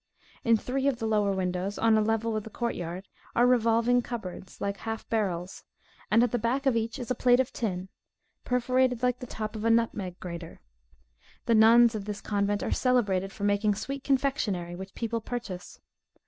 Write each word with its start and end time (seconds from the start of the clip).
In 0.43 0.57
three 0.57 0.87
of 0.87 0.97
the 0.97 1.05
lower 1.05 1.31
windows, 1.31 1.77
on 1.77 1.95
a 1.95 2.01
level 2.01 2.31
with 2.33 2.43
the 2.43 2.49
court 2.49 2.73
yard, 2.73 3.07
are 3.35 3.45
revolving 3.45 4.01
cupboards, 4.01 4.59
like 4.59 4.77
half 4.77 5.07
barrels, 5.09 5.63
and 6.09 6.23
at 6.23 6.31
the 6.31 6.39
back 6.39 6.65
of 6.65 6.75
each 6.75 6.97
is 6.97 7.11
a 7.11 7.13
plate 7.13 7.39
of 7.39 7.53
tin, 7.53 7.87
perforated 8.43 9.03
like 9.03 9.19
the 9.19 9.27
top 9.27 9.55
of 9.55 9.63
a 9.63 9.69
nutmeg 9.69 10.19
grater. 10.19 10.59
The 11.45 11.53
nuns 11.53 11.93
of 11.93 12.05
this 12.05 12.19
convent 12.19 12.63
are 12.63 12.71
celebrated 12.71 13.31
for 13.31 13.43
making 13.43 13.75
sweet 13.75 14.03
confectionary, 14.03 14.75
which 14.75 14.95
people 14.95 15.21
purchase. 15.21 15.79